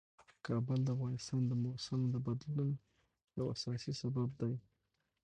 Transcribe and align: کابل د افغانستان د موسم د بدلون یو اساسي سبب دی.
کابل 0.47 0.79
د 0.83 0.89
افغانستان 0.95 1.41
د 1.47 1.51
موسم 1.65 1.99
د 2.13 2.15
بدلون 2.25 2.71
یو 3.37 3.45
اساسي 3.55 3.93
سبب 4.01 4.29
دی. 4.41 4.53